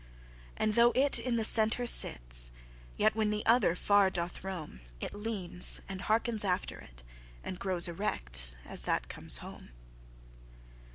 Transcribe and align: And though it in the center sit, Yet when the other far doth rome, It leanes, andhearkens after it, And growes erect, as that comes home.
And 0.57 0.73
though 0.73 0.91
it 0.95 1.19
in 1.19 1.35
the 1.35 1.43
center 1.45 1.85
sit, 1.85 2.49
Yet 2.97 3.13
when 3.13 3.29
the 3.29 3.45
other 3.45 3.75
far 3.75 4.09
doth 4.09 4.43
rome, 4.43 4.81
It 4.99 5.13
leanes, 5.13 5.79
andhearkens 5.87 6.43
after 6.43 6.79
it, 6.79 7.03
And 7.43 7.59
growes 7.59 7.87
erect, 7.87 8.55
as 8.65 8.81
that 8.85 9.09
comes 9.09 9.37
home. 9.45 9.69